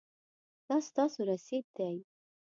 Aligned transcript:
دا 0.67 0.77
ستاسو 0.89 1.19
رسید 1.31 1.65
دی 1.77 1.95